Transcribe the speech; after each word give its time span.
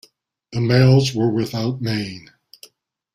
The 0.51 0.61
males 0.61 1.13
were 1.13 1.29
without 1.29 1.79
mane. 1.79 2.31